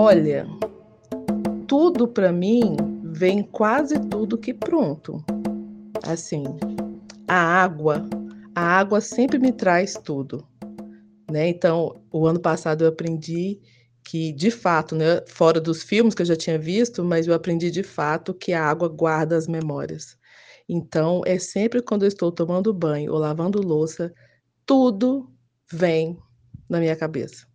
Olha, 0.00 0.46
tudo 1.66 2.06
para 2.06 2.30
mim 2.30 2.76
vem 3.02 3.42
quase 3.42 3.98
tudo 3.98 4.38
que 4.38 4.54
pronto. 4.54 5.24
Assim, 6.06 6.44
a 7.26 7.34
água, 7.34 8.08
a 8.54 8.60
água 8.60 9.00
sempre 9.00 9.40
me 9.40 9.50
traz 9.50 9.94
tudo, 9.94 10.46
né? 11.28 11.48
Então, 11.48 12.00
o 12.12 12.28
ano 12.28 12.38
passado 12.38 12.84
eu 12.84 12.88
aprendi 12.88 13.60
que, 14.04 14.32
de 14.32 14.52
fato, 14.52 14.94
né, 14.94 15.20
fora 15.26 15.60
dos 15.60 15.82
filmes 15.82 16.14
que 16.14 16.22
eu 16.22 16.26
já 16.26 16.36
tinha 16.36 16.60
visto, 16.60 17.02
mas 17.02 17.26
eu 17.26 17.34
aprendi 17.34 17.68
de 17.68 17.82
fato 17.82 18.32
que 18.32 18.52
a 18.52 18.64
água 18.64 18.88
guarda 18.88 19.36
as 19.36 19.48
memórias. 19.48 20.16
Então, 20.68 21.22
é 21.26 21.40
sempre 21.40 21.82
quando 21.82 22.04
eu 22.04 22.08
estou 22.08 22.30
tomando 22.30 22.72
banho 22.72 23.12
ou 23.12 23.18
lavando 23.18 23.60
louça, 23.60 24.14
tudo 24.64 25.28
vem 25.72 26.16
na 26.70 26.78
minha 26.78 26.94
cabeça. 26.94 27.48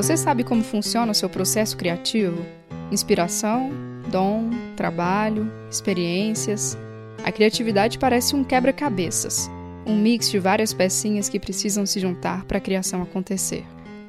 Você 0.00 0.16
sabe 0.16 0.42
como 0.44 0.64
funciona 0.64 1.12
o 1.12 1.14
seu 1.14 1.28
processo 1.28 1.76
criativo? 1.76 2.42
Inspiração, 2.90 3.70
dom, 4.10 4.48
trabalho, 4.74 5.52
experiências. 5.70 6.74
A 7.22 7.30
criatividade 7.30 7.98
parece 7.98 8.34
um 8.34 8.42
quebra-cabeças, 8.42 9.50
um 9.86 9.94
mix 9.94 10.30
de 10.30 10.38
várias 10.38 10.72
pecinhas 10.72 11.28
que 11.28 11.38
precisam 11.38 11.84
se 11.84 12.00
juntar 12.00 12.46
para 12.46 12.56
a 12.56 12.60
criação 12.62 13.02
acontecer. 13.02 13.62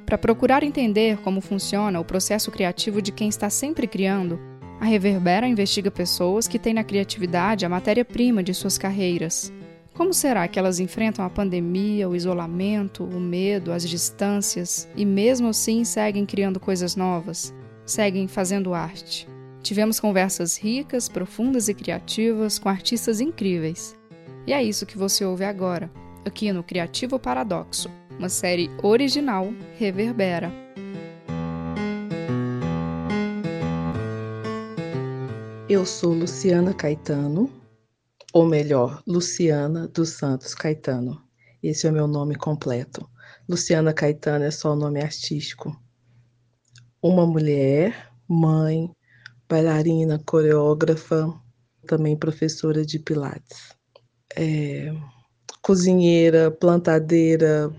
Para 0.05 0.17
procurar 0.17 0.63
entender 0.63 1.17
como 1.17 1.41
funciona 1.41 1.99
o 1.99 2.05
processo 2.05 2.49
criativo 2.51 3.01
de 3.01 3.11
quem 3.11 3.27
está 3.27 3.49
sempre 3.49 3.85
criando, 3.85 4.39
a 4.79 4.85
Reverbera 4.85 5.45
investiga 5.45 5.91
pessoas 5.91 6.47
que 6.47 6.57
têm 6.57 6.73
na 6.73 6.85
criatividade 6.85 7.65
a 7.65 7.69
matéria-prima 7.69 8.41
de 8.41 8.53
suas 8.53 8.77
carreiras. 8.77 9.51
Como 9.93 10.13
será 10.13 10.47
que 10.47 10.57
elas 10.57 10.79
enfrentam 10.79 11.23
a 11.23 11.29
pandemia, 11.29 12.07
o 12.07 12.15
isolamento, 12.15 13.03
o 13.03 13.19
medo, 13.19 13.73
as 13.73 13.87
distâncias 13.87 14.87
e, 14.95 15.05
mesmo 15.05 15.49
assim, 15.49 15.83
seguem 15.83 16.25
criando 16.25 16.59
coisas 16.59 16.95
novas? 16.95 17.53
Seguem 17.85 18.27
fazendo 18.27 18.73
arte? 18.73 19.27
Tivemos 19.61 19.99
conversas 19.99 20.57
ricas, 20.57 21.09
profundas 21.09 21.67
e 21.67 21.73
criativas 21.73 22.57
com 22.57 22.69
artistas 22.69 23.19
incríveis. 23.19 23.95
E 24.47 24.53
é 24.53 24.63
isso 24.63 24.85
que 24.85 24.97
você 24.97 25.25
ouve 25.25 25.43
agora, 25.43 25.91
aqui 26.25 26.51
no 26.51 26.63
Criativo 26.63 27.19
Paradoxo, 27.19 27.91
uma 28.17 28.29
série 28.29 28.71
original 28.81 29.53
Reverbera. 29.77 30.51
Eu 35.69 35.85
sou 35.85 36.13
Luciana 36.13 36.73
Caetano, 36.73 37.60
ou 38.33 38.45
melhor, 38.45 39.03
Luciana 39.05 39.87
dos 39.87 40.09
Santos 40.09 40.53
Caetano. 40.53 41.21
Esse 41.61 41.85
é 41.85 41.89
o 41.89 41.93
meu 41.93 42.07
nome 42.07 42.35
completo. 42.35 43.09
Luciana 43.47 43.93
Caetano 43.93 44.45
é 44.45 44.51
só 44.51 44.73
o 44.73 44.75
nome 44.75 45.01
artístico. 45.01 45.77
Uma 47.01 47.25
mulher, 47.25 48.11
mãe, 48.27 48.89
bailarina, 49.49 50.17
coreógrafa, 50.25 51.33
também 51.85 52.15
professora 52.15 52.85
de 52.85 52.99
Pilates. 52.99 53.75
É, 54.35 54.93
cozinheira, 55.61 56.49
plantadeira, 56.49 57.69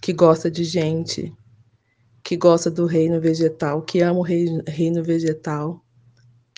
que 0.00 0.12
gosta 0.12 0.50
de 0.50 0.62
gente, 0.62 1.34
que 2.22 2.36
gosta 2.36 2.70
do 2.70 2.86
reino 2.86 3.20
vegetal, 3.20 3.82
que 3.82 4.00
ama 4.00 4.20
o 4.20 4.22
reino 4.22 5.02
vegetal 5.02 5.84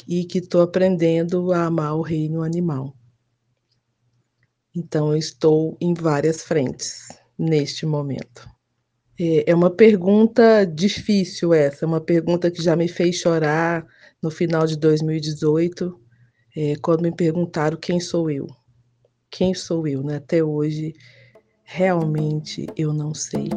e 0.08 0.25
que 0.25 0.39
estou 0.39 0.62
aprendendo 0.62 1.53
a 1.53 1.67
amar 1.67 1.97
o 1.97 2.03
reino 2.03 2.42
animal. 2.42 2.97
Então, 4.75 5.12
eu 5.12 5.19
estou 5.19 5.77
em 5.81 5.92
várias 5.94 6.42
frentes 6.42 7.09
neste 7.39 7.84
momento. 7.84 8.48
É, 9.19 9.50
é 9.50 9.55
uma 9.55 9.70
pergunta 9.70 10.65
difícil 10.65 11.53
essa, 11.53 11.87
uma 11.87 12.00
pergunta 12.00 12.50
que 12.50 12.62
já 12.62 12.75
me 12.75 12.88
fez 12.88 13.16
chorar 13.16 13.87
no 14.22 14.31
final 14.31 14.66
de 14.66 14.76
2018, 14.78 16.00
é, 16.56 16.76
quando 16.76 17.03
me 17.03 17.15
perguntaram 17.15 17.76
quem 17.76 18.00
sou 18.00 18.31
eu. 18.31 18.47
Quem 19.31 19.55
sou 19.55 19.87
eu, 19.87 20.03
né? 20.03 20.16
Até 20.16 20.43
hoje, 20.43 20.94
realmente 21.65 22.66
eu 22.76 22.93
não 22.93 23.15
sei. 23.15 23.49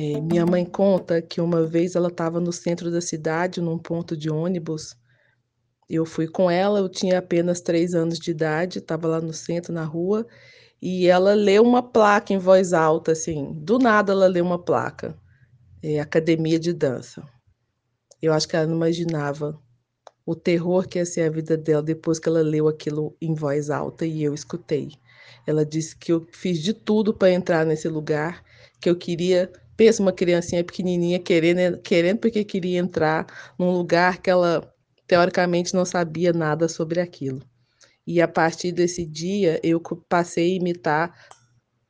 É, 0.00 0.20
minha 0.20 0.46
mãe 0.46 0.64
conta 0.64 1.20
que 1.20 1.40
uma 1.40 1.66
vez 1.66 1.96
ela 1.96 2.06
estava 2.06 2.38
no 2.38 2.52
centro 2.52 2.88
da 2.88 3.00
cidade, 3.00 3.60
num 3.60 3.76
ponto 3.76 4.16
de 4.16 4.30
ônibus. 4.30 4.96
Eu 5.90 6.06
fui 6.06 6.28
com 6.28 6.48
ela, 6.48 6.78
eu 6.78 6.88
tinha 6.88 7.18
apenas 7.18 7.60
três 7.60 7.96
anos 7.96 8.16
de 8.20 8.30
idade, 8.30 8.78
estava 8.78 9.08
lá 9.08 9.20
no 9.20 9.32
centro, 9.32 9.72
na 9.72 9.82
rua, 9.82 10.24
e 10.80 11.08
ela 11.08 11.34
leu 11.34 11.64
uma 11.64 11.82
placa 11.82 12.32
em 12.32 12.38
voz 12.38 12.72
alta, 12.72 13.10
assim. 13.10 13.52
Do 13.54 13.76
nada 13.80 14.12
ela 14.12 14.28
leu 14.28 14.44
uma 14.44 14.58
placa, 14.60 15.18
é, 15.82 15.98
Academia 15.98 16.60
de 16.60 16.72
Dança. 16.72 17.24
Eu 18.22 18.32
acho 18.32 18.46
que 18.46 18.54
ela 18.54 18.68
não 18.68 18.76
imaginava 18.76 19.60
o 20.24 20.36
terror 20.36 20.86
que 20.86 21.00
ia 21.00 21.06
ser 21.06 21.22
a 21.22 21.30
vida 21.30 21.56
dela 21.56 21.82
depois 21.82 22.20
que 22.20 22.28
ela 22.28 22.40
leu 22.40 22.68
aquilo 22.68 23.16
em 23.20 23.34
voz 23.34 23.68
alta 23.68 24.06
e 24.06 24.22
eu 24.22 24.32
escutei. 24.32 24.92
Ela 25.44 25.66
disse 25.66 25.96
que 25.96 26.12
eu 26.12 26.24
fiz 26.30 26.62
de 26.62 26.72
tudo 26.72 27.12
para 27.12 27.32
entrar 27.32 27.66
nesse 27.66 27.88
lugar, 27.88 28.44
que 28.80 28.88
eu 28.88 28.94
queria 28.94 29.50
Pensa 29.78 30.02
uma 30.02 30.12
criancinha 30.12 30.64
pequenininha 30.64 31.20
querendo, 31.20 31.78
querendo 31.78 32.18
porque 32.18 32.44
queria 32.44 32.80
entrar 32.80 33.54
num 33.56 33.70
lugar 33.70 34.20
que 34.20 34.28
ela 34.28 34.74
teoricamente 35.06 35.72
não 35.72 35.84
sabia 35.84 36.32
nada 36.32 36.68
sobre 36.68 37.00
aquilo. 37.00 37.40
E 38.04 38.20
a 38.20 38.26
partir 38.26 38.72
desse 38.72 39.06
dia 39.06 39.60
eu 39.62 39.80
passei 40.08 40.52
a 40.52 40.56
imitar 40.56 41.28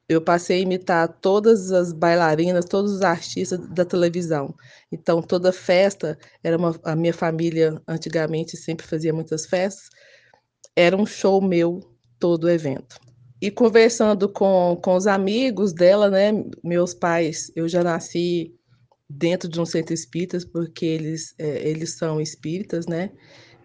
eu 0.06 0.22
passei 0.22 0.58
a 0.58 0.62
imitar 0.62 1.08
todas 1.20 1.72
as 1.72 1.92
bailarinas, 1.92 2.64
todos 2.66 2.92
os 2.92 3.02
artistas 3.02 3.58
da 3.68 3.84
televisão. 3.84 4.54
Então, 4.90 5.20
toda 5.20 5.52
festa, 5.52 6.18
era 6.42 6.56
uma, 6.56 6.74
a 6.82 6.96
minha 6.96 7.12
família 7.12 7.80
antigamente 7.86 8.56
sempre 8.56 8.86
fazia 8.86 9.12
muitas 9.12 9.44
festas, 9.44 9.90
era 10.74 10.96
um 10.96 11.04
show 11.04 11.42
meu 11.42 11.80
todo 12.18 12.44
o 12.44 12.50
evento 12.50 12.98
e 13.40 13.50
conversando 13.50 14.28
com, 14.28 14.78
com 14.82 14.96
os 14.96 15.06
amigos 15.06 15.72
dela, 15.72 16.10
né? 16.10 16.32
Meus 16.62 16.92
pais, 16.92 17.52
eu 17.54 17.68
já 17.68 17.84
nasci 17.84 18.54
dentro 19.08 19.48
de 19.48 19.60
um 19.60 19.64
centro 19.64 19.94
espírita, 19.94 20.38
porque 20.52 20.84
eles, 20.84 21.34
é, 21.38 21.68
eles 21.68 21.96
são 21.96 22.20
espíritas, 22.20 22.86
né? 22.86 23.10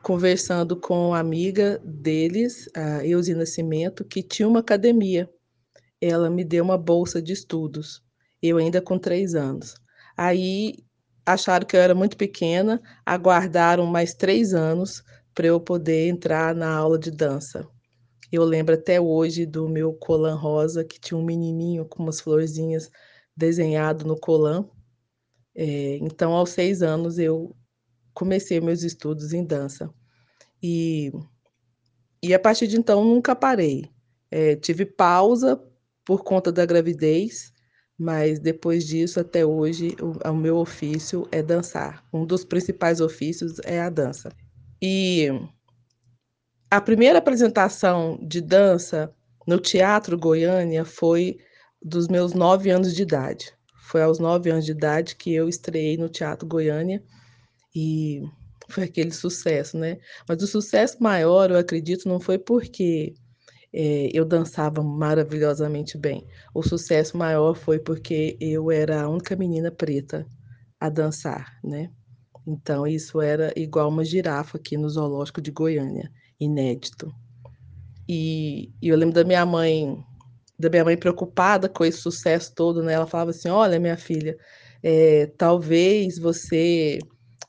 Conversando 0.01 0.79
com 0.79 1.13
a 1.13 1.19
amiga 1.19 1.81
deles, 1.84 2.69
a 2.75 3.06
Eusi 3.06 3.34
Nascimento, 3.34 4.06
que 4.06 4.22
tinha 4.22 4.47
uma 4.47 4.59
academia. 4.59 5.29
Ela 6.00 6.29
me 6.29 6.44
deu 6.44 6.63
uma 6.63 6.78
bolsa 6.78 7.22
de 7.22 7.34
estudos, 7.34 8.03
eu 8.41 8.57
ainda 8.57 8.81
com 8.81 9.00
três 9.00 9.34
anos. 9.34 9.75
Aí 10.16 10.75
acharam 11.25 11.66
que 11.66 11.75
eu 11.75 11.81
era 11.81 11.95
muito 11.95 12.17
pequena, 12.17 12.81
aguardaram 13.05 13.85
mais 13.85 14.13
três 14.13 14.53
anos 14.53 15.03
para 15.34 15.47
eu 15.47 15.59
poder 15.59 16.09
entrar 16.09 16.53
na 16.53 16.69
aula 16.75 17.00
de 17.00 17.09
dança. 17.09 17.67
Eu 18.33 18.44
lembro 18.44 18.73
até 18.73 18.99
hoje 18.99 19.45
do 19.45 19.69
meu 19.69 19.94
colã 19.94 20.33
rosa, 20.33 20.83
que 20.83 20.99
tinha 20.99 21.16
um 21.16 21.23
menininho 21.23 21.85
com 21.85 22.01
umas 22.01 22.19
florzinhas 22.19 22.89
desenhado 23.38 24.07
no 24.07 24.19
colã. 24.19 24.67
É, 25.53 25.97
então, 25.97 26.33
aos 26.33 26.49
seis 26.49 26.81
anos, 26.81 27.19
eu 27.19 27.55
comecei 28.11 28.59
meus 28.59 28.81
estudos 28.81 29.33
em 29.33 29.45
dança. 29.45 29.93
E, 30.63 31.11
e 32.23 32.33
a 32.33 32.39
partir 32.39 32.66
de 32.66 32.75
então, 32.75 33.05
nunca 33.05 33.35
parei. 33.35 33.88
É, 34.31 34.55
tive 34.55 34.83
pausa 34.83 35.63
por 36.03 36.23
conta 36.23 36.51
da 36.51 36.66
gravidez, 36.66 37.53
mas 37.95 38.39
depois 38.39 38.83
disso, 38.88 39.19
até 39.19 39.45
hoje, 39.45 39.95
o, 40.01 40.27
o 40.27 40.35
meu 40.35 40.57
ofício 40.57 41.27
é 41.31 41.43
dançar. 41.43 42.03
Um 42.11 42.25
dos 42.25 42.43
principais 42.43 42.99
ofícios 42.99 43.59
é 43.63 43.79
a 43.79 43.91
dança. 43.91 44.31
E 44.81 45.27
a 46.73 46.81
primeira 46.81 47.20
apresentação 47.20 48.17
de 48.20 48.41
dança 48.41 49.14
no 49.46 49.59
Teatro 49.59 50.17
Goiânia 50.17 50.84
foi 50.84 51.37
dos 51.79 52.08
meus 52.08 52.34
nove 52.34 52.72
anos 52.72 52.96
de 52.96 53.03
idade. 53.03 53.53
Foi 53.84 54.02
aos 54.02 54.17
nove 54.17 54.49
anos 54.49 54.66
de 54.66 54.72
idade 54.72 55.16
que 55.16 55.31
eu 55.35 55.47
estreiei 55.47 55.97
no 55.97 56.09
Teatro 56.09 56.47
Goiânia 56.47 57.03
e 57.75 58.23
foi 58.70 58.85
aquele 58.85 59.11
sucesso, 59.11 59.78
né? 59.78 59.99
Mas 60.28 60.41
o 60.41 60.47
sucesso 60.47 60.97
maior, 60.99 61.52
eu 61.52 61.58
acredito, 61.58 62.09
não 62.09 62.20
foi 62.20 62.40
porque 62.40 63.14
é, 63.72 64.09
eu 64.11 64.25
dançava 64.25 64.81
maravilhosamente 64.81 65.96
bem. 65.96 66.25
O 66.55 66.64
sucesso 66.64 67.16
maior 67.16 67.53
foi 67.53 67.78
porque 67.78 68.35
eu 68.41 68.72
era 68.72 69.03
a 69.03 69.09
única 69.09 69.35
menina 69.35 69.70
preta 69.70 70.25
a 70.79 70.90
dançar, 70.90 71.53
né? 71.64 71.91
Então, 72.47 72.87
isso 72.87 73.22
era 73.22 73.53
igual 73.55 73.90
uma 73.90 74.03
girafa 74.03 74.58
aqui 74.58 74.75
no 74.75 74.90
Zoológico 74.90 75.40
de 75.40 75.52
Goiânia 75.52 76.11
inédito. 76.43 77.13
E, 78.07 78.72
e, 78.81 78.90
eu 78.90 78.97
lembro 78.97 79.16
da 79.16 79.23
minha 79.23 79.45
mãe, 79.45 79.97
da 80.59 80.69
minha 80.69 80.84
mãe 80.85 80.97
preocupada 80.97 81.69
com 81.69 81.85
esse 81.85 81.99
sucesso 81.99 82.53
todo, 82.55 82.84
né? 82.84 82.93
Ela 82.93 83.07
falava 83.07 83.31
assim: 83.31 83.49
"Olha, 83.49 83.79
minha 83.79 83.97
filha, 83.97 84.37
é, 84.84 85.28
talvez 85.37 86.19
você 86.19 86.99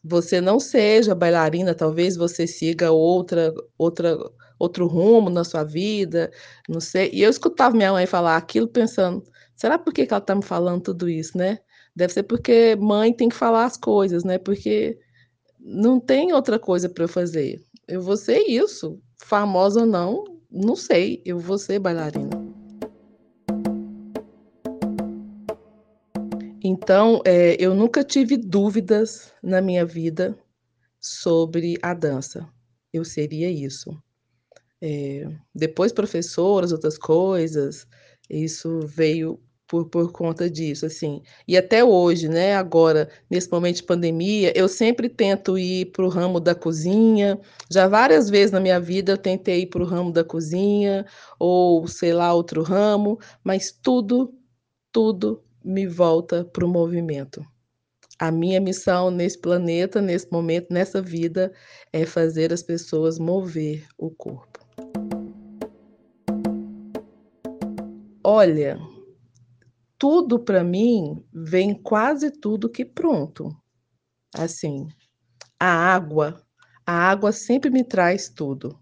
você 0.03 0.41
não 0.41 0.61
seja 0.61 1.15
bailarina, 1.15 1.75
talvez 1.75 2.17
você 2.17 2.47
siga 2.47 2.91
outra 2.93 3.53
outra 3.79 4.17
outro 4.59 4.87
rumo 4.87 5.31
na 5.31 5.45
sua 5.45 5.65
vida, 5.65 6.31
não 6.69 6.81
sei. 6.81 7.11
E 7.13 7.23
eu 7.23 7.31
escutava 7.31 7.77
minha 7.77 7.93
mãe 7.93 8.07
falar 8.07 8.37
aquilo 8.37 8.69
pensando: 8.69 9.23
"Será 9.57 9.79
por 9.79 9.93
que 9.93 10.07
que 10.07 10.15
ela 10.15 10.21
está 10.23 10.35
me 10.35 10.45
falando 10.45 10.83
tudo 10.83 11.09
isso, 11.09 11.37
né? 11.39 11.59
Deve 11.97 12.13
ser 12.13 12.25
porque 12.25 12.77
mãe 12.77 13.13
tem 13.13 13.29
que 13.29 13.37
falar 13.37 13.65
as 13.65 13.77
coisas, 13.77 14.25
né, 14.25 14.39
porque 14.39 14.99
não 15.61 16.01
tem 16.01 16.33
outra 16.33 16.59
coisa 16.59 16.89
para 16.89 17.05
eu 17.05 17.09
fazer. 17.09 17.61
Eu 17.87 18.01
vou 18.01 18.17
ser 18.17 18.39
isso, 18.49 18.99
famosa 19.23 19.81
ou 19.81 19.87
não, 19.87 20.25
não 20.51 20.75
sei, 20.75 21.21
eu 21.25 21.39
vou 21.39 21.59
ser 21.59 21.79
bailarina". 21.79 22.31
Então, 26.63 27.21
eh, 27.27 27.57
eu 27.61 27.75
nunca 27.75 28.03
tive 28.03 28.39
dúvidas 28.39 29.33
na 29.43 29.61
minha 29.61 29.85
vida 29.85 30.35
sobre 30.99 31.77
a 31.83 31.93
dança. 31.93 32.49
Eu 32.91 33.05
seria 33.05 33.51
isso. 33.51 33.91
Eh, 34.81 35.29
depois 35.55 35.93
professoras, 35.93 36.73
outras 36.73 36.97
coisas, 36.97 37.87
isso 38.31 38.81
veio 38.87 39.39
por 39.67 39.89
por 39.89 40.13
conta 40.13 40.49
disso, 40.49 40.87
assim. 40.87 41.23
E 41.49 41.57
até 41.57 41.85
hoje, 41.85 42.29
né, 42.29 42.55
agora, 42.55 43.09
nesse 43.31 43.51
momento 43.51 43.77
de 43.77 43.83
pandemia, 43.85 44.53
eu 44.57 44.69
sempre 44.69 45.09
tento 45.09 45.59
ir 45.59 45.87
para 45.93 46.05
o 46.05 46.09
ramo 46.09 46.41
da 46.41 46.55
cozinha. 46.55 47.39
Já 47.71 47.89
várias 47.89 48.31
vezes 48.31 48.53
na 48.53 48.61
minha 48.61 48.81
vida 48.81 49.13
eu 49.13 49.19
tentei 49.19 49.63
ir 49.63 49.67
para 49.67 49.83
o 49.83 49.87
ramo 49.87 50.13
da 50.13 50.25
cozinha 50.25 51.07
ou, 51.39 51.87
sei 51.89 52.13
lá, 52.13 52.33
outro 52.33 52.63
ramo, 52.63 53.19
mas 53.43 53.73
tudo, 53.73 54.35
tudo 54.93 55.43
me 55.65 55.87
volta 55.87 56.45
para 56.45 56.65
o 56.65 56.69
movimento. 56.69 57.45
A 58.19 58.31
minha 58.31 58.61
missão 58.61 59.11
nesse 59.11 59.41
planeta, 59.41 60.01
nesse 60.01 60.31
momento, 60.31 60.73
nessa 60.73 61.03
vida, 61.03 61.53
é 61.93 62.07
fazer 62.07 62.53
as 62.53 62.63
pessoas 62.63 63.19
mover 63.19 63.87
o 63.99 64.11
corpo. 64.11 64.61
Olha, 68.23 68.79
tudo 69.99 70.39
para 70.39 70.65
mim 70.65 71.25
vem 71.33 71.75
quase 71.75 72.31
tudo 72.31 72.69
que 72.71 72.85
pronto. 72.85 73.55
Assim, 74.35 74.89
a 75.61 75.67
água, 75.69 76.43
a 76.87 76.93
água 76.95 77.33
sempre 77.33 77.71
me 77.71 77.85
traz 77.85 78.29
tudo, 78.29 78.79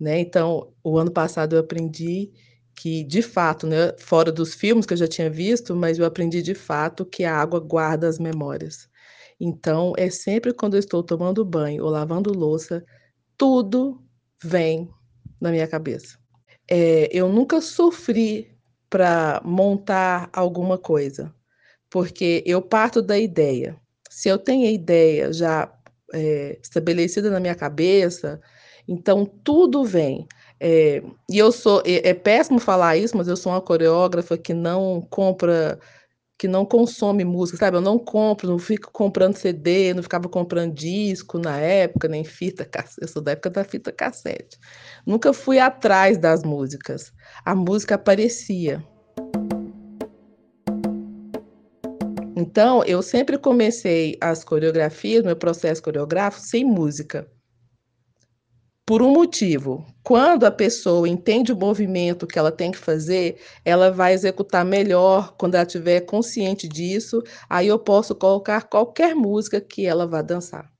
né. 0.00 0.20
Então, 0.20 0.72
o 0.84 0.98
ano 0.98 1.10
passado 1.12 1.56
eu 1.56 1.60
aprendi 1.60 2.32
que 2.76 3.04
de 3.04 3.22
fato, 3.22 3.66
né, 3.66 3.94
fora 3.98 4.32
dos 4.32 4.54
filmes 4.54 4.86
que 4.86 4.94
eu 4.94 4.98
já 4.98 5.08
tinha 5.08 5.30
visto, 5.30 5.76
mas 5.76 5.98
eu 5.98 6.06
aprendi 6.06 6.42
de 6.42 6.54
fato 6.54 7.04
que 7.06 7.24
a 7.24 7.36
água 7.36 7.60
guarda 7.60 8.08
as 8.08 8.18
memórias. 8.18 8.88
Então, 9.40 9.92
é 9.96 10.10
sempre 10.10 10.52
quando 10.54 10.74
eu 10.74 10.80
estou 10.80 11.02
tomando 11.02 11.44
banho 11.44 11.84
ou 11.84 11.90
lavando 11.90 12.32
louça, 12.32 12.84
tudo 13.38 14.02
vem 14.42 14.90
na 15.40 15.50
minha 15.52 15.68
cabeça. 15.68 16.18
Eh, 16.70 17.08
eu 17.12 17.28
nunca 17.32 17.60
sofri 17.60 18.53
para 18.94 19.42
montar 19.44 20.30
alguma 20.32 20.78
coisa, 20.78 21.34
porque 21.90 22.44
eu 22.46 22.62
parto 22.62 23.02
da 23.02 23.18
ideia. 23.18 23.76
Se 24.10 24.28
eu 24.30 24.38
tenho 24.38 24.68
a 24.68 24.72
ideia 24.72 25.32
já, 25.32 25.72
eh, 26.14 26.58
estabelecida 26.62 27.30
na 27.30 27.40
minha 27.40 27.56
cabeça, 27.56 28.40
então 28.88 29.26
tudo 29.26 29.84
vem. 29.84 30.28
Eh, 30.60 31.02
e 31.30 31.38
eu 31.38 31.52
sou 31.52 31.82
é 31.86 32.10
é 32.10 32.14
péssimo 32.14 32.60
falar 32.60 32.96
isso, 32.98 33.16
mas 33.16 33.28
eu 33.28 33.36
sou 33.36 33.52
uma 33.52 33.60
coreógrafa 33.62 34.38
que 34.38 34.54
não 34.54 35.02
compra 35.10 35.78
que 36.38 36.48
não 36.48 36.66
consome 36.66 37.24
música, 37.24 37.58
sabe, 37.58 37.76
eu 37.76 37.80
não 37.80 37.98
compro, 37.98 38.48
não 38.48 38.58
fico 38.58 38.90
comprando 38.92 39.36
CD, 39.36 39.94
não 39.94 40.02
ficava 40.02 40.28
comprando 40.28 40.74
disco 40.74 41.38
na 41.38 41.58
época, 41.58 42.08
nem 42.08 42.24
fita 42.24 42.64
cass 42.66 42.96
eu 43.00 43.06
sou 43.08 43.22
da 43.22 43.32
época 43.32 43.50
da 43.50 43.64
fita 43.64 43.92
cassete. 43.92 44.58
Nunca 45.06 45.32
fui 45.32 45.58
atrás 45.58 46.18
das 46.18 46.42
músicas, 46.42 47.12
a 47.44 47.54
música 47.54 47.94
aparecia. 47.94 48.84
Então, 52.36 52.82
eu 52.84 53.00
sempre 53.00 53.38
comecei 53.38 54.18
as 54.20 54.42
coreografias, 54.42 55.22
meu 55.22 55.36
processo 55.36 55.80
coreográfico, 55.80 56.44
sem 56.44 56.64
música. 56.64 57.30
Por 58.86 59.00
um 59.00 59.10
motivo, 59.12 59.86
quando 60.02 60.44
a 60.44 60.50
pessoa 60.50 61.08
entende 61.08 61.50
o 61.50 61.56
movimento 61.56 62.26
que 62.26 62.38
ela 62.38 62.52
tem 62.52 62.70
que 62.70 62.76
fazer, 62.76 63.38
ela 63.64 63.90
vai 63.90 64.12
executar 64.12 64.62
melhor 64.62 65.34
quando 65.38 65.54
ela 65.54 65.64
estiver 65.64 66.02
consciente 66.02 66.68
disso, 66.68 67.22
aí 67.48 67.66
eu 67.68 67.78
posso 67.78 68.14
colocar 68.14 68.60
qualquer 68.68 69.14
música 69.14 69.58
que 69.58 69.86
ela 69.86 70.06
vá 70.06 70.20
dançar. 70.20 70.70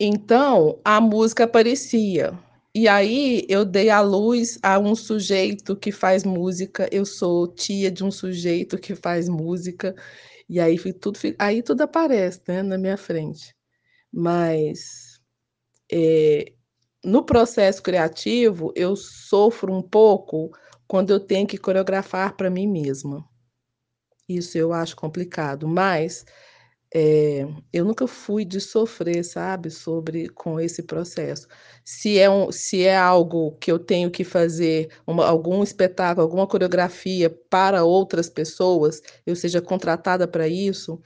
Então, 0.00 0.80
a 0.84 1.00
música 1.00 1.44
aparecia, 1.44 2.38
e 2.74 2.88
aí 2.88 3.44
eu 3.48 3.64
dei 3.64 3.90
à 3.90 4.00
luz 4.02 4.58
a 4.62 4.78
um 4.78 4.94
sujeito 4.96 5.76
que 5.76 5.92
faz 5.92 6.24
música, 6.24 6.88
eu 6.92 7.06
sou 7.06 7.48
tia 7.48 7.90
de 7.90 8.04
um 8.04 8.10
sujeito 8.10 8.78
que 8.78 8.94
faz 8.94 9.28
música, 9.28 9.94
e 10.48 10.60
aí 10.60 10.78
tudo 10.94 11.18
aí 11.38 11.62
tudo 11.62 11.82
aparece, 11.82 12.40
né, 12.48 12.62
na 12.62 12.78
minha 12.78 12.96
frente. 12.98 13.54
Mas, 14.12 15.20
eh 15.92 16.52
no 17.04 17.24
processo 17.24 17.82
criativo, 17.82 18.72
eu 18.76 18.96
sofro 18.96 19.72
um 19.74 19.82
pouco 19.82 20.50
quando 20.88 21.10
eu 21.10 21.20
tenho 21.20 21.46
que 21.46 21.58
coreografar 21.58 22.36
para 22.36 22.50
mim 22.50 22.66
mesma. 22.66 23.24
Isso 24.28 24.56
eu 24.58 24.72
acho 24.72 24.96
complicado, 24.96 25.66
mas, 25.68 26.24
eh, 26.94 27.46
eu 27.72 27.84
nunca 27.84 28.06
fui 28.08 28.44
de 28.44 28.60
sofrer, 28.60 29.24
sabe, 29.24 29.70
sobre 29.70 30.28
com 30.30 30.60
esse 30.60 30.82
processo. 30.84 31.46
Se 31.84 32.18
é 32.18 32.30
um 32.30 32.52
se 32.52 32.84
é 32.84 32.96
algo 32.96 33.52
que 33.60 33.72
eu 33.72 33.78
tenho 33.78 34.10
que 34.10 34.24
fazer 34.24 34.90
uma 35.06 35.26
algum 35.26 35.62
espetáculo, 35.64 36.24
alguma 36.26 36.46
coreografia 36.48 37.30
para 37.50 37.84
outras 37.84 38.28
pessoas, 38.30 39.02
eu 39.26 39.36
seja 39.36 39.60
contratada 39.62 40.28
para 40.28 40.48
isso, 40.48 41.00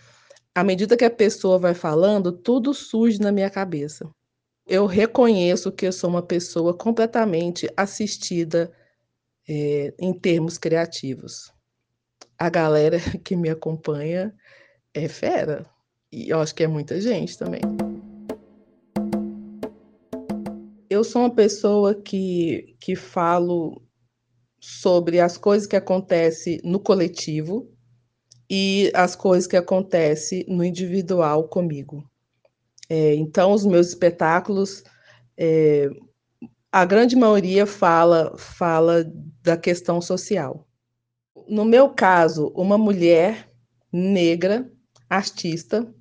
à 0.54 0.64
medida 0.64 0.96
que 0.96 1.04
a 1.06 1.10
pessoa 1.10 1.58
vai 1.58 1.74
falando, 1.74 2.32
tudo 2.32 2.74
surge 2.74 3.20
na 3.20 3.32
minha 3.32 3.50
cabeça. 3.50 4.08
Eu 4.66 4.86
reconheço 4.86 5.70
que 5.70 5.86
eu 5.86 5.92
sou 5.92 6.08
uma 6.08 6.22
pessoa 6.22 6.74
completamente 6.74 7.68
assistida, 7.76 8.72
eh, 9.46 9.92
em 9.98 10.12
termos 10.18 10.56
criativos. 10.56 11.52
A 12.38 12.48
galera 12.48 12.98
que 13.22 13.36
me 13.36 13.50
acompanha 13.50 14.34
é 14.94 15.06
fera, 15.06 15.66
e 16.10 16.30
eu 16.30 16.40
acho 16.40 16.54
que 16.54 16.62
é 16.64 16.66
muita 16.66 16.98
gente 16.98 17.36
também. 17.36 17.60
Eu 20.88 21.04
sou 21.04 21.22
uma 21.22 21.34
pessoa 21.34 21.94
que 21.94 22.74
que 22.80 22.96
falo 22.96 23.82
sobre 24.60 25.20
as 25.20 25.36
coisas 25.36 25.66
que 25.66 25.76
acontece 25.76 26.58
no 26.64 26.80
coletivo 26.80 27.70
e 28.48 28.90
as 28.94 29.14
coisas 29.14 29.46
que 29.46 29.56
acontece 29.56 30.46
no 30.48 30.64
individual 30.64 31.48
comigo. 31.48 32.08
Eh, 32.94 33.16
então 33.16 33.52
os 33.52 33.66
meus 33.66 33.88
espetáculos, 33.88 34.84
eh, 35.36 35.90
a 36.70 36.84
grande 36.84 37.16
maioria 37.16 37.66
fala 37.66 38.36
fala 38.38 39.04
da 39.42 39.56
questão 39.56 40.00
social. 40.00 40.64
No 41.48 41.64
meu 41.64 41.88
caso, 41.90 42.52
uma 42.54 42.78
mulher 42.78 43.50
negra, 43.92 44.70
artista, 45.10 45.92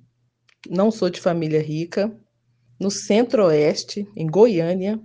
não 0.70 0.90
sou 0.92 1.10
de 1.10 1.20
família 1.20 1.60
rica, 1.60 2.16
no 2.80 2.90
centro-oeste, 2.90 4.08
em 4.16 4.26
Goiânia, 4.28 5.00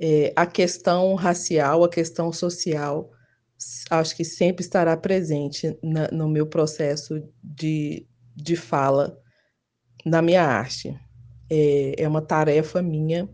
eh, 0.00 0.32
a 0.34 0.44
questão 0.46 1.14
racial, 1.14 1.84
a 1.84 1.88
questão 1.88 2.32
social, 2.32 3.10
acho 3.90 4.16
que 4.16 4.24
sempre 4.24 4.64
estará 4.64 4.96
presente 4.96 5.78
na 5.82 6.08
no 6.10 6.28
meu 6.28 6.46
processo 6.48 7.22
de 7.42 8.08
de 8.34 8.56
fala 8.56 9.16
na 10.04 10.20
minha 10.22 10.42
arte. 10.44 10.98
É 11.54 12.04
é 12.04 12.08
uma 12.08 12.22
tarefa 12.22 12.80
minha 12.82 13.28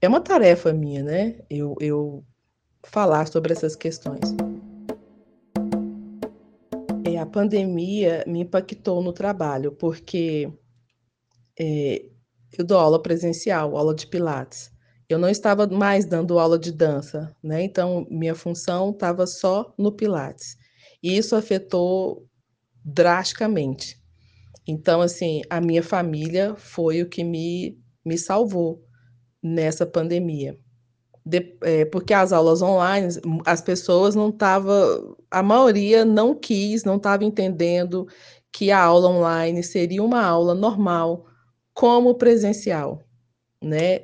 é 0.00 0.08
uma 0.08 0.20
tarefa 0.20 0.72
minha, 0.72 1.02
né, 1.02 1.40
eu 1.50 1.74
eu 1.80 2.24
falar 2.86 3.26
sobre 3.26 3.52
essas 3.52 3.74
questões. 3.76 4.20
É, 7.04 7.18
a 7.18 7.26
pandemia 7.26 8.24
me 8.26 8.40
impactou 8.42 9.02
no 9.02 9.12
trabalho, 9.12 9.72
porque, 9.72 10.52
eh, 11.58 12.10
eu 12.58 12.64
dou 12.64 12.78
aula 12.78 13.02
presencial, 13.02 13.76
aula 13.76 13.94
de 13.94 14.06
pilates. 14.06 14.70
Eu 15.08 15.18
não 15.18 15.28
estava 15.28 15.66
mais 15.66 16.04
dando 16.06 16.38
aula 16.38 16.58
de 16.58 16.72
dança, 16.72 17.34
né, 17.42 17.62
então 17.62 18.06
minha 18.10 18.34
função 18.34 18.90
estava 18.90 19.26
só 19.26 19.74
no 19.78 19.92
pilates. 19.92 20.56
E 21.02 21.16
isso 21.18 21.36
afetou 21.36 22.26
drasticamente. 22.84 23.97
Então, 24.68 25.00
assim, 25.00 25.42
a 25.50 25.60
minha 25.60 25.82
família 25.82 26.54
foi 26.56 27.02
o 27.02 27.08
que 27.08 27.24
me 27.24 27.78
me 28.04 28.18
salvou 28.18 28.82
nessa 29.42 29.86
pandemia. 29.86 30.58
De 31.24 31.56
eh, 31.62 31.84
porque 31.86 32.14
as 32.14 32.32
aulas 32.32 32.62
online, 32.62 33.08
as 33.46 33.60
pessoas 33.62 34.14
não 34.14 34.30
estava 34.30 34.72
a 35.30 35.42
maioria 35.42 36.04
não 36.04 36.34
quis, 36.34 36.84
não 36.84 36.96
estava 36.96 37.24
entendendo 37.24 38.06
que 38.52 38.70
a 38.70 38.82
aula 38.82 39.08
online 39.10 39.62
seria 39.62 40.02
uma 40.02 40.22
aula 40.24 40.54
normal, 40.54 41.26
como 41.74 42.14
presencial, 42.16 43.02
né. 43.62 44.00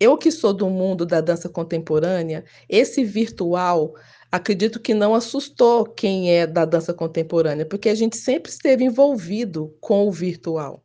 eu 0.00 0.18
que 0.18 0.30
sou 0.32 0.52
do 0.54 0.68
mundo 0.70 1.06
da 1.06 1.20
dança 1.20 1.48
contemporânea, 1.48 2.44
esse 2.68 3.04
virtual, 3.04 3.94
acredito 4.30 4.80
que 4.80 4.94
não 4.94 5.14
assustou 5.14 5.84
quem 5.84 6.32
é 6.32 6.46
da 6.46 6.64
dança 6.64 6.94
contemporânea, 6.94 7.66
porque 7.66 7.88
a 7.88 7.94
gente 7.94 8.16
sempre 8.16 8.50
esteve 8.50 8.84
envolvido 8.84 9.74
com 9.80 10.06
o 10.06 10.12
virtual. 10.12 10.84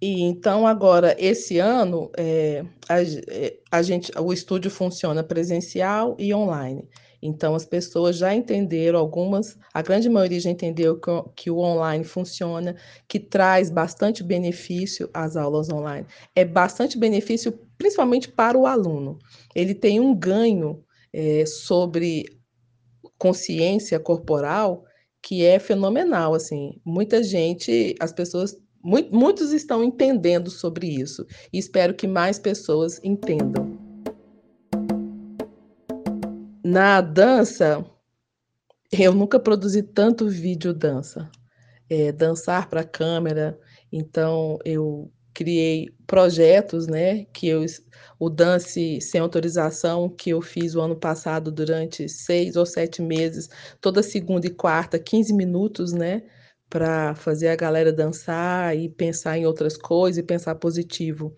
E 0.00 0.22
então 0.22 0.66
agora 0.66 1.16
esse 1.18 1.58
ano 1.58 2.10
é, 2.16 2.64
a, 2.88 3.02
é, 3.02 3.56
a, 3.70 3.82
gente, 3.82 4.12
o 4.18 4.32
estúdio 4.32 4.70
funciona 4.70 5.22
presencial 5.22 6.14
e 6.18 6.34
online. 6.34 6.86
Então 7.22 7.54
as 7.54 7.64
pessoas 7.64 8.18
já 8.18 8.34
entenderam 8.34 8.98
algumas, 8.98 9.56
a 9.72 9.80
grande 9.80 10.08
maioria 10.08 10.38
já 10.38 10.50
entendeu 10.50 11.00
que, 11.00 11.10
que 11.34 11.50
o 11.50 11.58
online 11.58 12.04
funciona, 12.04 12.76
que 13.08 13.18
traz 13.18 13.70
bastante 13.70 14.22
benefício 14.22 15.08
às 15.14 15.34
aulas 15.34 15.70
online. 15.70 16.06
É 16.34 16.44
bastante 16.44 16.98
benefício, 16.98 17.58
principalmente 17.78 18.28
para 18.28 18.56
o 18.56 18.66
aluno. 18.66 19.18
Ele 19.54 19.74
tem 19.74 19.98
um 19.98 20.14
ganho 20.14 20.84
é, 21.12 21.46
sobre 21.46 22.35
consciência 23.18 23.98
corporal 23.98 24.84
que 25.22 25.44
é 25.44 25.58
fenomenal, 25.58 26.34
assim. 26.34 26.80
Muita 26.84 27.22
gente, 27.22 27.94
as 27.98 28.12
pessoas 28.12 28.56
Muitos 29.10 29.52
estão 29.52 29.82
entendendo 29.82 30.48
sobre 30.48 30.86
isso 30.86 31.26
e 31.52 31.58
espero 31.58 31.92
que 31.92 32.06
mais 32.06 32.38
pessoas 32.38 33.00
entendam. 33.02 33.76
Na 36.64 37.00
dança, 37.00 37.84
eu 38.92 39.12
nunca 39.12 39.40
produzi 39.40 39.82
tanto 39.82 40.28
vídeo 40.28 40.72
dança, 40.72 41.28
é, 41.90 42.12
dançar 42.12 42.68
para 42.68 42.84
câmera. 42.84 43.58
Então, 43.90 44.56
eu 44.64 45.10
criei 45.36 45.90
projetos, 46.06 46.86
né? 46.86 47.26
Que 47.26 47.48
eu, 47.48 47.62
o 48.18 48.30
Dance 48.30 49.00
Sem 49.02 49.20
Autorização, 49.20 50.08
que 50.08 50.30
eu 50.30 50.40
fiz 50.40 50.74
o 50.74 50.80
ano 50.80 50.96
passado 50.96 51.52
durante 51.52 52.08
seis 52.08 52.56
ou 52.56 52.64
sete 52.64 53.02
meses, 53.02 53.50
toda 53.78 54.02
segunda 54.02 54.46
e 54.46 54.50
quarta, 54.50 54.98
15 54.98 55.34
minutos, 55.34 55.92
né? 55.92 56.22
para 56.68 57.14
fazer 57.14 57.48
a 57.48 57.56
galera 57.56 57.92
dançar 57.92 58.76
e 58.76 58.88
pensar 58.88 59.38
em 59.38 59.46
outras 59.46 59.76
coisas 59.76 60.18
e 60.18 60.22
pensar 60.26 60.56
positivo. 60.56 61.32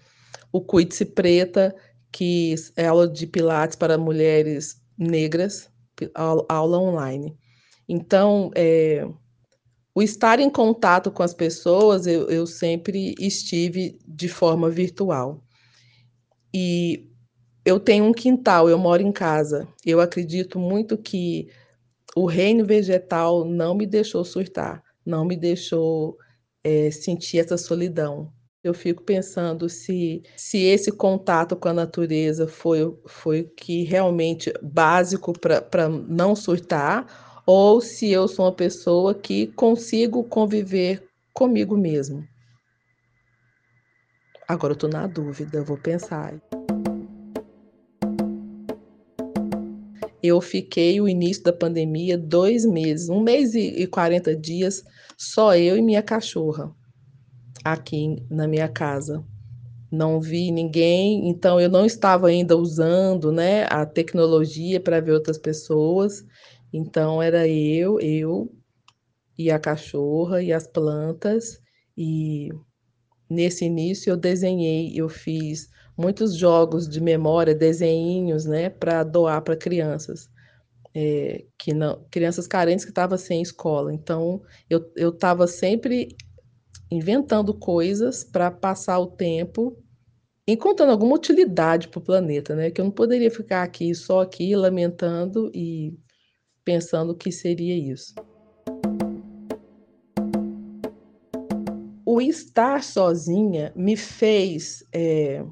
O 0.52 0.61
Cuide-se 0.62 1.05
Preta, 1.05 1.75
que 2.11 2.55
é 2.76 2.87
aula 2.87 3.07
de 3.07 3.26
pilates 3.26 3.76
para 3.76 3.99
mulheres 3.99 4.81
negras, 4.97 5.71
aula 6.14 6.78
online. 6.78 7.37
Então, 7.87 8.50
é, 8.55 9.07
o 9.99 10.02
estar 10.02 10.38
em 10.38 10.50
contato 10.50 11.11
com 11.11 11.23
as 11.23 11.35
pessoas, 11.35 12.07
eu, 12.07 12.28
eu 12.28 12.47
sempre 12.47 13.14
estive 13.19 13.99
de 14.07 14.28
forma 14.28 14.71
virtual. 14.71 15.43
E 16.55 17.09
eu 17.64 17.81
tenho 17.81 18.05
um 18.05 18.12
quintal, 18.12 18.69
eu 18.69 18.78
moro 18.78 19.02
em 19.02 19.12
casa. 19.12 19.67
Eu 19.85 20.00
acredito 20.00 20.59
muito 20.59 20.97
que 20.97 21.49
o 22.17 22.26
reino 22.26 22.64
vegetal 22.64 23.45
não 23.45 23.75
me 23.75 23.87
deixou 23.87 24.25
surtar 24.25 24.83
não 25.09 25.25
me 25.25 25.37
deixou 25.37 26.19
é, 26.62 26.90
sentir 26.90 27.38
essa 27.38 27.57
solidão. 27.57 28.31
Eu 28.62 28.75
fico 28.75 29.02
pensando 29.02 29.69
se, 29.69 30.23
se 30.37 30.59
esse 30.59 30.93
contato 30.93 31.57
com 31.57 31.69
a 31.69 31.73
natureza 31.73 32.47
foi, 32.47 32.95
foi 33.07 33.45
que 33.45 33.85
realmente 33.85 34.52
básico 34.62 35.33
para 35.33 35.88
não 35.88 36.37
surtar, 36.37 37.07
ou 37.50 37.81
se 37.81 38.11
eu 38.11 38.28
sou 38.28 38.45
uma 38.45 38.52
pessoa 38.52 39.14
que 39.14 39.47
consigo 39.47 40.23
conviver 40.23 41.02
comigo 41.33 41.78
mesmo. 41.78 42.23
Agora 44.47 44.73
eu 44.73 44.75
estou 44.75 44.90
na 44.90 45.07
dúvida, 45.07 45.64
vou 45.64 45.78
pensar. 45.78 46.35
Eu 50.23 50.43
fiquei 50.43 51.00
o 51.00 51.09
início 51.09 51.43
da 51.43 51.52
pandemia 51.52 52.19
dois 52.19 52.67
meses, 52.67 53.09
um 53.09 53.23
mês 53.23 53.55
e, 53.55 53.87
quarenta 53.87 54.33
40 54.33 54.37
dias, 54.37 54.85
só 55.17 55.57
eu 55.57 55.78
e 55.78 55.81
minha 55.81 56.02
cachorra 56.02 56.71
aqui 57.64 58.23
na 58.31 58.47
minha 58.47 58.69
casa. 58.69 59.25
Não 59.90 60.21
vi 60.21 60.50
ninguém, 60.50 61.31
então 61.31 61.59
eu 61.59 61.71
não 61.71 61.87
estava 61.87 62.28
ainda 62.28 62.55
usando 62.59 63.33
né, 63.33 63.64
a 63.71 63.87
tecnologia 63.87 64.78
para 64.78 65.00
ver 65.00 65.12
outras 65.12 65.38
pessoas. 65.38 66.23
Então 66.73 67.23
era 67.23 67.47
eu, 67.49 68.01
eu 68.01 68.53
e 69.37 69.51
a 69.51 69.59
cachorra 69.59 70.43
e 70.43 70.53
as 70.53 70.67
plantas. 70.67 71.61
E 71.97 72.51
nesse 73.31 73.65
início 73.65 74.11
eu 74.11 74.17
desenhei, 74.17 74.93
eu 74.95 75.09
fiz 75.09 75.69
muitos 75.97 76.37
jogos 76.37 76.89
de 76.89 77.01
memória, 77.01 77.55
desenhinhos, 77.55 78.45
né, 78.45 78.71
para 78.71 79.03
doar 79.03 79.43
para 79.43 79.57
crianças. 79.57 80.31
É, 80.95 81.45
que 81.59 81.75
não, 81.75 82.05
crianças 82.11 82.47
carentes 82.47 82.85
que 82.85 82.91
estavam 82.91 83.19
sem 83.19 83.43
escola. 83.43 83.93
Então, 83.93 84.43
eu 84.69 85.11
estava 85.11 85.47
sempre 85.47 86.17
inventando 86.91 87.53
coisas 87.55 88.25
para 88.25 88.51
passar 88.51 88.99
o 88.99 89.07
tempo, 89.07 89.77
encontrando 90.47 90.91
alguma 90.91 91.15
utilidade 91.15 91.89
para 91.89 91.99
o 91.99 92.03
planeta, 92.03 92.55
né? 92.57 92.71
Que 92.71 92.81
eu 92.81 92.85
não 92.87 92.93
poderia 92.93 93.31
ficar 93.31 93.63
aqui, 93.63 93.95
só 93.95 94.23
aqui, 94.23 94.57
lamentando 94.57 95.51
e 95.55 95.95
pensando 96.69 97.13
o 97.13 97.15
que 97.15 97.33
seria 97.33 97.75
isso. 97.75 98.15
O 102.05 102.21
estar 102.21 102.85
sozinha 102.85 103.73
me 103.75 103.97
fez 103.97 104.85
é, 104.93 105.43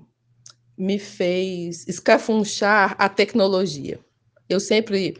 me 0.77 0.99
fez 0.99 1.89
escafunchar 1.89 2.95
a 2.99 3.09
tecnologia. 3.09 3.99
Eu 4.47 4.61
sempre, 4.61 5.17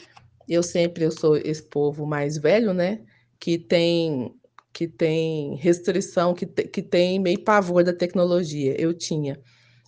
eu 0.47 0.63
sempre, 0.63 1.03
eu 1.03 1.11
sou 1.11 1.35
esse 1.35 1.63
povo 1.63 2.05
mais 2.05 2.37
velho, 2.37 2.75
né? 2.75 3.01
Que 3.41 3.57
tem, 3.57 4.35
que 4.75 4.87
tem 4.87 5.57
restrição, 5.57 6.35
que, 6.35 6.45
te, 6.45 6.65
que 6.65 6.83
tem 6.83 7.19
meio 7.19 7.43
pavor 7.43 7.83
da 7.83 7.95
tecnologia. 7.95 8.79
Eu 8.79 8.93
tinha. 8.93 9.41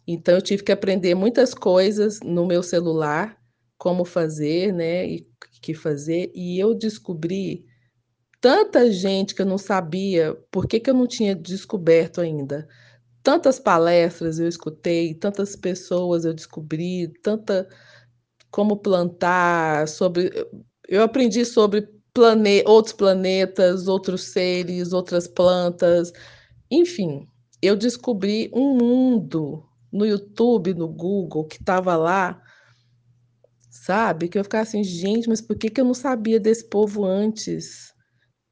Então 0.07 0.37
eu 0.37 0.41
tive 0.41 0.63
que 0.63 0.73
aprender 0.73 1.15
muitas 1.15 1.53
coisas 1.53 2.19
no 2.21 2.47
meu 2.47 2.63
celular, 2.63 3.38
como 3.79 4.05
fazer, 4.05 4.73
né? 4.73 5.07
E 5.07 5.29
que 5.63 5.75
fazer. 5.75 6.31
E 6.35 6.59
eu 6.59 6.75
descobri 6.75 7.65
tanta 8.41 8.93
gente 8.93 9.35
que 9.35 9.43
eu 9.43 9.47
não 9.47 9.59
sabia, 9.59 10.35
por 10.51 10.67
que, 10.67 10.81
que 10.81 10.91
eu 10.91 10.95
não 10.95 11.07
tinha 11.07 11.35
descoberto 11.35 12.21
ainda 12.21 12.69
tantas 13.29 13.59
palestras 13.59 14.39
eu 14.39 14.49
escutei, 14.49 15.15
tantas 15.15 15.55
pessoas 15.55 16.25
eu 16.25 16.33
descobri, 16.33 17.09
tanta 17.23 17.69
como 18.51 18.79
plantar, 18.79 19.87
sobre 19.87 20.31
eu 20.89 21.03
aprendi 21.03 21.45
sobre 21.45 21.87
plane, 22.15 22.63
outros 22.67 22.95
planetas, 22.95 23.87
outros 23.87 24.23
seres, 24.23 24.95
outras 24.95 25.29
plantas, 25.29 26.11
enfim, 26.71 27.29
eu 27.61 27.77
descobri 27.77 28.51
um 28.55 28.77
mundo 28.77 29.63
no 29.93 30.07
YouTube, 30.07 30.73
no 30.73 30.89
Google, 30.89 31.45
que 31.45 31.57
estava 31.57 31.97
lá, 31.97 32.41
sabe? 33.89 34.29
Que 34.29 34.39
eu 34.39 34.45
ficava 34.45 34.65
assim, 34.65 34.85
gente, 34.85 35.31
mas 35.31 35.41
por 35.41 35.57
que, 35.57 35.71
que 35.71 35.81
eu 35.81 35.85
não 35.87 35.95
sabia 35.95 36.39
desse 36.39 36.69
povo 36.69 37.07
antes? 37.07 37.95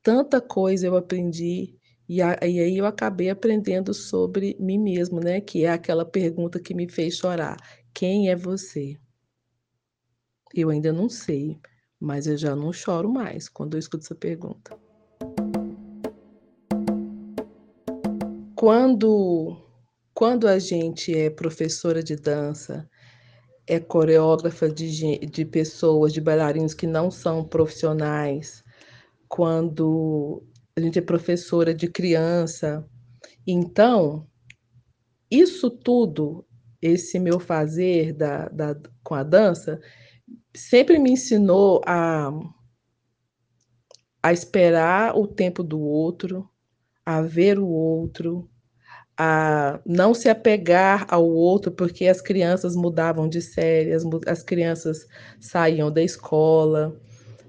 Tanta 0.02 0.40
coisa 0.40 0.87
eu 0.87 0.97
aprendi. 0.97 1.76
E, 2.09 2.23
a, 2.23 2.38
e 2.43 2.59
aí 2.59 2.78
eu 2.78 2.87
acabei 2.87 3.28
aprendendo 3.28 3.93
sobre 3.93 4.57
mim 4.59 4.78
mesmo, 4.78 5.21
né? 5.21 5.43
Que 5.43 5.66
é 5.66 5.71
aquela 5.71 6.07
pergunta 6.07 6.59
que 6.59 6.73
me 6.73 6.88
fez 6.88 7.16
chorar: 7.19 7.59
quem 7.93 8.31
é 8.31 8.35
você? 8.35 8.97
Eu 10.55 10.71
ainda 10.71 10.90
não 10.90 11.07
sei, 11.07 11.61
mas 12.00 12.26
eu 12.26 12.38
já 12.38 12.57
não 12.57 12.73
choro 12.73 13.12
mais 13.12 13.47
quando 13.47 13.75
eu 13.75 13.78
escuto 13.78 14.05
essa 14.05 14.14
pergunta. 14.14 14.75
Quando, 18.55 19.55
quando 20.14 20.49
a 20.49 20.59
gente 20.59 21.14
é 21.14 21.28
professora 21.28 22.02
de 22.02 22.16
dança, 22.16 22.88
é 23.66 23.80
coreógrafa 23.80 24.68
de, 24.68 25.18
de 25.18 25.44
pessoas, 25.44 26.12
de 26.12 26.20
bailarinos 26.20 26.75
que 26.75 26.87
não 26.87 27.11
são 27.11 27.44
profissionais, 27.44 28.62
quando 29.28 30.42
a 30.76 30.80
gente 30.80 30.99
é 30.99 31.02
professora 31.02 31.75
de 31.75 31.88
criança. 31.88 32.88
Então, 33.46 34.26
isso 35.30 35.70
tudo, 35.70 36.46
esse 36.80 37.18
meu 37.18 37.40
fazer 37.40 38.12
da, 38.12 38.49
da, 38.49 38.76
com 39.02 39.14
a 39.14 39.23
dança, 39.23 39.80
sempre 40.54 40.99
me 40.99 41.12
ensinou 41.12 41.80
a, 41.85 42.30
a 44.23 44.32
esperar 44.32 45.16
o 45.16 45.26
tempo 45.26 45.62
do 45.62 45.80
outro, 45.80 46.49
a 47.04 47.20
ver 47.20 47.58
o 47.58 47.66
outro, 47.66 48.49
a 49.18 49.80
não 49.87 50.12
se 50.12 50.28
apegar 50.28 51.06
ao 51.08 51.26
outro, 51.26 51.70
porque 51.70 52.06
as 52.06 52.20
crianças 52.20 52.76
mudavam 52.76 53.28
de 53.28 53.40
série, 53.40 53.92
as, 53.92 54.04
as 54.26 54.42
crianças 54.42 55.06
saíam 55.40 55.90
da 55.90 56.02
escola, 56.02 56.94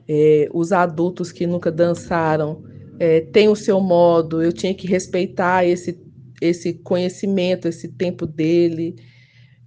eh, 0.08 0.48
os 0.54 0.72
adultos 0.72 1.32
que 1.32 1.46
nunca 1.46 1.72
dançaram 1.72 2.64
é, 3.00 3.22
tem 3.22 3.48
o 3.48 3.56
seu 3.56 3.80
modo, 3.80 4.42
eu 4.42 4.52
tinha 4.52 4.74
que 4.74 4.88
respeitar 4.88 5.66
esse, 5.66 6.00
esse 6.42 6.74
conhecimento, 6.74 7.68
esse 7.68 7.88
tempo 7.88 8.26
dele. 8.26 8.96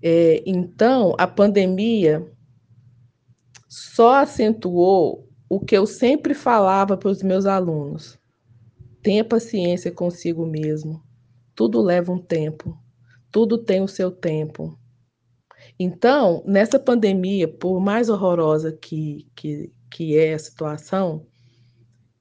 É, 0.03 0.43
então, 0.45 1.15
a 1.19 1.27
pandemia 1.27 2.27
só 3.69 4.17
acentuou 4.17 5.29
o 5.49 5.61
que 5.61 5.77
eu 5.77 5.87
sempre 5.87 6.35
falava 6.35 6.97
para 6.97 7.11
os 7.11 7.23
meus 7.23 7.47
alunos: 7.47 8.19
tenha 9.03 9.25
paciência 9.25 9.93
consigo 9.93 10.45
mesmo. 10.45 11.01
Tudo 11.61 11.83
leva 11.83 12.11
um 12.11 12.17
tempo, 12.17 12.75
tudo 13.31 13.59
tem 13.59 13.83
o 13.83 13.87
seu 13.87 14.11
tempo. 14.11 14.79
Então, 15.79 16.43
nessa 16.47 16.79
pandemia, 16.79 17.47
por 17.47 17.79
mais 17.79 18.09
horrorosa 18.09 18.73
que, 18.73 19.29
que, 19.37 19.71
que 19.91 20.17
é 20.17 20.33
a 20.33 20.39
situação, 20.39 21.27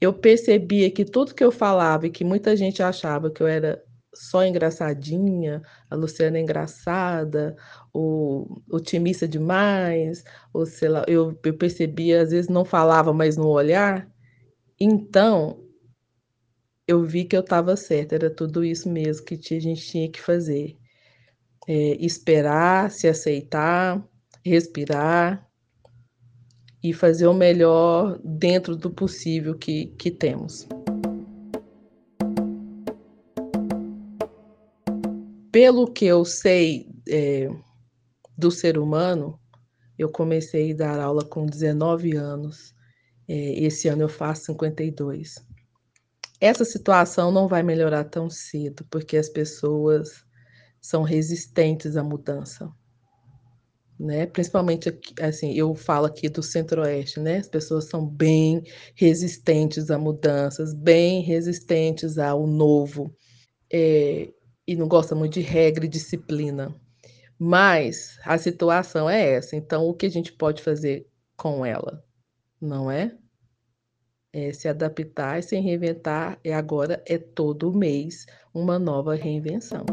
eu 0.02 0.12
percebia 0.12 0.92
que 0.92 1.06
tudo 1.06 1.34
que 1.34 1.42
eu 1.42 1.54
falava 1.54 2.06
e 2.06 2.10
que 2.10 2.26
muita 2.26 2.54
gente 2.54 2.84
achava 2.84 3.32
que 3.32 3.42
eu 3.42 3.48
era 3.48 3.82
só 4.14 4.44
engraçadinha, 4.44 5.62
a 5.90 5.96
Luciana 5.96 6.38
é 6.38 6.42
engraçada, 6.42 7.56
ou 7.94 8.62
otimista 8.70 9.26
demais, 9.26 10.22
ou 10.54 10.66
sei 10.66 10.90
lá, 10.90 11.06
eu, 11.08 11.34
eu 11.46 11.54
percebia, 11.58 12.24
às 12.24 12.32
vezes 12.32 12.50
não 12.50 12.66
falava, 12.66 13.14
mas 13.14 13.38
no 13.38 13.48
olhar. 13.48 14.06
Então, 14.78 15.64
eu 16.90 17.04
vi 17.04 17.24
que 17.24 17.38
eu 17.38 17.42
estava 17.42 17.78
certa, 17.78 18.16
era 18.16 18.32
tudo 18.32 18.66
isso 18.66 18.90
mesmo 18.90 19.24
que 19.24 19.36
a 19.36 19.60
gente 19.60 19.86
tinha 19.86 20.10
que 20.10 20.20
fazer. 20.20 20.76
É, 21.68 21.96
esperar, 22.04 22.90
se 22.90 23.08
aceitar, 23.08 24.04
respirar 24.44 25.48
e 26.82 26.92
fazer 26.92 27.28
o 27.28 27.34
melhor 27.34 28.20
dentro 28.24 28.76
do 28.76 28.90
possível 28.90 29.56
que, 29.56 29.94
que 30.00 30.10
temos. 30.10 30.68
Pelo 35.52 35.92
que 35.94 36.06
eu 36.06 36.26
sei 36.26 36.90
é, 37.08 37.52
do 38.36 38.50
ser 38.50 38.80
humano, 38.80 39.40
eu 39.96 40.10
comecei 40.10 40.72
a 40.72 40.76
dar 40.76 41.00
aula 41.00 41.24
com 41.24 41.46
19 41.46 42.16
anos. 42.16 42.74
É, 43.28 43.64
esse 43.64 43.88
ano 43.88 44.02
eu 44.02 44.10
faço 44.10 44.46
52. 44.46 45.49
Essa 46.42 46.64
situação 46.64 47.32
não 47.32 47.48
vai 47.48 47.64
melhorar 47.64 48.06
tão 48.06 48.30
cedo, 48.30 48.86
porque 48.90 49.18
as 49.18 49.30
pessoas 49.30 50.24
são 50.82 51.04
resistentes 51.04 51.98
à 51.98 52.04
mudança. 52.04 52.72
Né? 54.00 54.26
Principalmente 54.26 54.88
aqui, 54.88 55.14
assim, 55.22 55.54
eu 55.54 55.76
falo 55.76 56.06
aqui 56.06 56.30
do 56.30 56.42
Centro-Oeste, 56.42 57.20
né? 57.20 57.40
As 57.40 57.50
pessoas 57.50 57.90
são 57.90 58.06
bem 58.06 58.64
resistentes 58.96 59.92
a 59.92 59.98
mudanças, 59.98 60.74
bem 60.74 61.22
resistentes 61.22 62.18
ao 62.18 62.48
novo. 62.48 63.14
É, 63.72 64.32
e 64.66 64.76
não 64.76 64.88
gosta 64.88 65.16
muito 65.16 65.34
de 65.34 65.42
regra 65.42 65.86
e 65.86 65.90
disciplina. 65.90 66.74
Mas 67.38 68.18
a 68.24 68.38
situação 68.38 69.10
é 69.10 69.32
essa, 69.32 69.56
então 69.56 69.86
o 69.86 69.94
que 69.94 70.06
a 70.06 70.12
gente 70.12 70.32
pode 70.32 70.62
fazer 70.62 71.08
com 71.36 71.66
ela, 71.66 72.04
não 72.62 72.92
é? 72.92 73.18
É 74.32 74.54
se 74.54 74.68
adaptar 74.68 75.40
e 75.40 75.42
se 75.42 75.60
reinventar, 75.60 76.40
e 76.44 76.52
agora 76.52 77.02
é 77.08 77.18
todo 77.18 77.74
mês 77.74 78.28
uma 78.54 78.78
nova 78.78 79.16
reinvenção. 79.16 79.84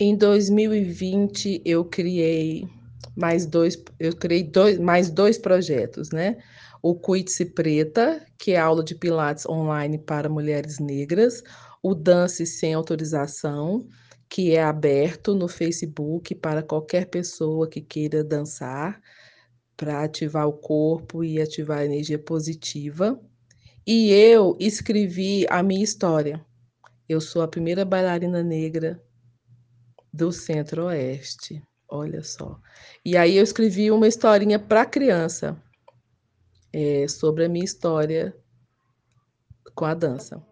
Em 0.00 0.16
2020 0.16 1.62
eu 1.64 1.84
criei 1.84 2.68
mais 3.16 3.46
dois, 3.46 3.80
eu 4.00 4.16
criei 4.16 4.42
dois, 4.42 4.80
mais 4.80 5.08
dois 5.10 5.38
projetos, 5.38 6.10
né? 6.10 6.38
O 6.82 6.96
Cuide-se 6.96 7.44
Preta, 7.44 8.26
que 8.36 8.52
é 8.52 8.58
aula 8.58 8.82
de 8.82 8.96
pilates 8.96 9.46
online 9.46 9.96
para 9.96 10.28
mulheres 10.28 10.80
negras, 10.80 11.40
o 11.80 11.94
Dance 11.94 12.44
Sem 12.44 12.74
Autorização, 12.74 13.86
que 14.28 14.56
é 14.56 14.62
aberto 14.62 15.34
no 15.34 15.46
Facebook 15.46 16.34
para 16.34 16.64
qualquer 16.64 17.06
pessoa 17.06 17.68
que 17.68 17.80
queira 17.80 18.24
dançar, 18.24 19.00
para 19.76 20.02
ativar 20.02 20.46
o 20.46 20.52
corpo 20.52 21.24
e 21.24 21.40
ativar 21.40 21.78
a 21.78 21.84
energia 21.84 22.18
positiva. 22.18 23.20
E 23.86 24.10
eu 24.10 24.56
escrevi 24.58 25.46
a 25.50 25.62
minha 25.62 25.84
história. 25.84 26.44
Eu 27.08 27.20
sou 27.20 27.42
a 27.42 27.48
primeira 27.48 27.84
bailarina 27.84 28.42
negra 28.42 29.02
do 30.12 30.32
Centro-Oeste. 30.32 31.62
Olha 31.88 32.22
só. 32.22 32.58
E 33.04 33.16
aí 33.16 33.36
eu 33.36 33.44
escrevi 33.44 33.90
uma 33.90 34.08
historinha 34.08 34.58
para 34.58 34.86
criança 34.86 35.60
é, 36.72 37.06
sobre 37.06 37.44
a 37.44 37.48
minha 37.48 37.64
história 37.64 38.34
com 39.74 39.84
a 39.84 39.94
dança. 39.94 40.42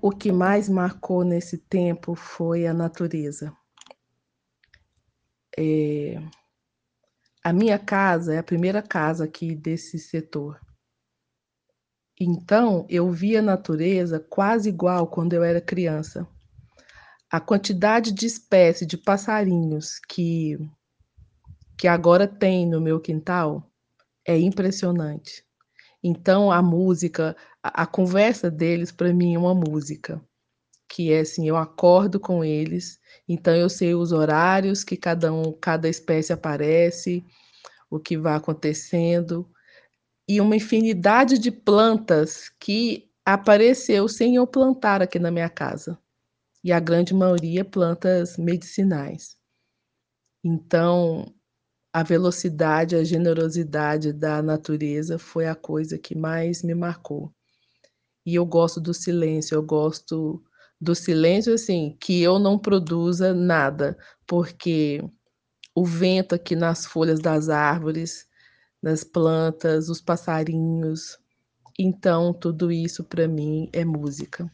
O 0.00 0.10
que 0.10 0.30
mais 0.30 0.68
marcou 0.68 1.24
nesse 1.24 1.58
tempo 1.58 2.14
foi 2.14 2.66
a 2.66 2.72
natureza. 2.72 3.52
É, 5.58 6.22
a 7.42 7.52
minha 7.52 7.78
casa 7.78 8.34
é 8.34 8.38
a 8.38 8.42
primeira 8.42 8.82
casa 8.82 9.24
aqui 9.24 9.54
desse 9.54 9.98
setor. 9.98 10.60
Então, 12.20 12.84
eu 12.88 13.10
via 13.12 13.38
a 13.38 13.42
natureza 13.42 14.18
quase 14.18 14.68
igual 14.68 15.06
quando 15.06 15.34
eu 15.34 15.44
era 15.44 15.60
criança. 15.60 16.26
A 17.30 17.40
quantidade 17.40 18.10
de 18.10 18.26
espécies 18.26 18.88
de 18.88 18.96
passarinhos 18.96 20.00
que, 20.08 20.58
que 21.76 21.86
agora 21.86 22.26
tem 22.26 22.66
no 22.66 22.80
meu 22.80 22.98
quintal 22.98 23.70
é 24.26 24.36
impressionante. 24.36 25.44
Então, 26.02 26.50
a 26.50 26.60
música, 26.60 27.36
a, 27.62 27.82
a 27.82 27.86
conversa 27.86 28.50
deles, 28.50 28.90
para 28.90 29.12
mim, 29.12 29.34
é 29.34 29.38
uma 29.38 29.54
música. 29.54 30.20
Que 30.88 31.12
é 31.12 31.20
assim, 31.20 31.46
eu 31.48 31.56
acordo 31.56 32.18
com 32.18 32.44
eles, 32.44 32.98
então 33.28 33.54
eu 33.54 33.68
sei 33.68 33.94
os 33.94 34.10
horários 34.10 34.82
que 34.82 34.96
cada 34.96 35.32
um, 35.32 35.52
cada 35.52 35.88
espécie 35.88 36.32
aparece, 36.32 37.24
o 37.90 37.98
que 38.00 38.16
vai 38.16 38.34
acontecendo, 38.34 39.48
e 40.28 40.40
uma 40.40 40.56
infinidade 40.56 41.38
de 41.38 41.50
plantas 41.50 42.50
que 42.60 43.10
apareceu 43.24 44.08
sem 44.08 44.36
eu 44.36 44.46
plantar 44.46 45.02
aqui 45.02 45.18
na 45.18 45.30
minha 45.30 45.48
casa. 45.48 45.98
E 46.64 46.72
a 46.72 46.80
grande 46.80 47.14
maioria 47.14 47.64
plantas 47.64 48.36
medicinais. 48.36 49.38
Então, 50.42 51.34
a 51.92 52.02
velocidade, 52.02 52.96
a 52.96 53.04
generosidade 53.04 54.12
da 54.12 54.42
natureza 54.42 55.18
foi 55.18 55.46
a 55.46 55.54
coisa 55.54 55.98
que 55.98 56.16
mais 56.16 56.62
me 56.62 56.74
marcou. 56.74 57.32
E 58.24 58.34
eu 58.34 58.44
gosto 58.44 58.80
do 58.80 58.92
silêncio, 58.92 59.54
eu 59.54 59.62
gosto 59.62 60.42
do 60.80 60.94
silêncio 60.94 61.54
assim, 61.54 61.96
que 62.00 62.22
eu 62.22 62.38
não 62.38 62.58
produza 62.58 63.34
nada, 63.34 63.96
porque 64.26 65.02
o 65.74 65.84
vento 65.84 66.34
aqui 66.34 66.54
nas 66.54 66.86
folhas 66.86 67.20
das 67.20 67.48
árvores, 67.48 68.26
nas 68.82 69.02
plantas, 69.02 69.88
os 69.88 70.00
passarinhos, 70.00 71.18
então 71.78 72.32
tudo 72.32 72.70
isso 72.72 73.04
para 73.04 73.28
mim 73.28 73.68
é 73.72 73.84
música. 73.84 74.50